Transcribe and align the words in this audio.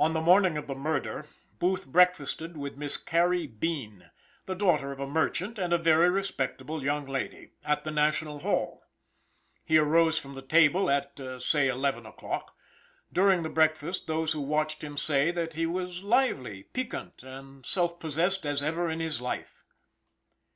On 0.00 0.14
the 0.14 0.20
morning 0.20 0.58
of 0.58 0.66
the 0.66 0.74
murder, 0.74 1.24
Booth 1.60 1.86
breakfasted 1.86 2.56
with 2.56 2.76
Miss 2.76 2.96
Carrie 2.96 3.46
Bean, 3.46 4.10
the 4.46 4.56
daughter 4.56 4.90
of 4.90 4.98
a 4.98 5.06
merchant, 5.06 5.60
and 5.60 5.72
a 5.72 5.78
very 5.78 6.10
respectable 6.10 6.82
young 6.82 7.06
lady, 7.06 7.50
at 7.64 7.84
the 7.84 7.92
National 7.92 8.40
Hall. 8.40 8.82
He 9.64 9.78
arose 9.78 10.18
from 10.18 10.34
the 10.34 10.42
table 10.42 10.90
at, 10.90 11.20
say 11.38 11.68
eleven 11.68 12.04
o'clock. 12.04 12.56
During 13.12 13.44
the 13.44 13.48
breakfast, 13.48 14.08
those 14.08 14.32
who 14.32 14.40
watched 14.40 14.82
him 14.82 14.96
say 14.96 15.30
that 15.30 15.54
he 15.54 15.66
was 15.66 16.02
lively, 16.02 16.64
piquant 16.64 17.22
and 17.22 17.64
self 17.64 18.00
possessed 18.00 18.44
as 18.44 18.60
ever 18.60 18.90
in 18.90 18.98
his 18.98 19.20
life. 19.20 19.62